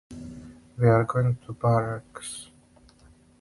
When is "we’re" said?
0.79-1.03